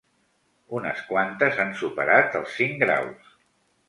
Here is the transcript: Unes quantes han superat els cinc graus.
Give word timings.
Unes 0.77 1.03
quantes 1.09 1.59
han 1.63 1.75
superat 1.81 2.39
els 2.39 2.57
cinc 2.61 2.81
graus. 2.85 3.29